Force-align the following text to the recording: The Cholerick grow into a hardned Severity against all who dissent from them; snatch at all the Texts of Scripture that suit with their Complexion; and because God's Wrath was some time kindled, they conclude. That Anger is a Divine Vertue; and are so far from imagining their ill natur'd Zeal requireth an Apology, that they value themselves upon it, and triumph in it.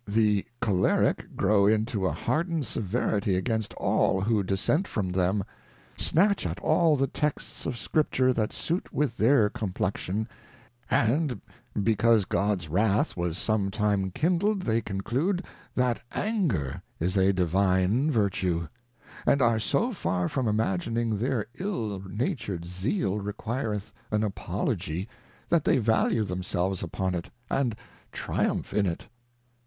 The 0.07 0.45
Cholerick 0.63 1.35
grow 1.35 1.67
into 1.67 2.07
a 2.07 2.11
hardned 2.11 2.65
Severity 2.65 3.35
against 3.35 3.75
all 3.75 4.19
who 4.21 4.41
dissent 4.41 4.87
from 4.87 5.11
them; 5.11 5.43
snatch 5.95 6.43
at 6.47 6.59
all 6.59 6.95
the 6.95 7.05
Texts 7.05 7.67
of 7.67 7.77
Scripture 7.77 8.33
that 8.33 8.51
suit 8.51 8.91
with 8.91 9.17
their 9.17 9.47
Complexion; 9.47 10.27
and 10.89 11.39
because 11.83 12.25
God's 12.25 12.67
Wrath 12.67 13.15
was 13.15 13.37
some 13.37 13.69
time 13.69 14.09
kindled, 14.09 14.63
they 14.63 14.81
conclude. 14.81 15.45
That 15.75 16.01
Anger 16.13 16.81
is 16.99 17.15
a 17.15 17.31
Divine 17.31 18.09
Vertue; 18.09 18.69
and 19.27 19.39
are 19.39 19.59
so 19.59 19.93
far 19.93 20.27
from 20.27 20.47
imagining 20.47 21.19
their 21.19 21.45
ill 21.59 22.01
natur'd 22.07 22.65
Zeal 22.65 23.19
requireth 23.19 23.93
an 24.09 24.23
Apology, 24.23 25.07
that 25.49 25.63
they 25.63 25.77
value 25.77 26.23
themselves 26.23 26.81
upon 26.81 27.13
it, 27.13 27.29
and 27.51 27.75
triumph 28.11 28.73
in 28.73 28.87
it. 28.87 29.07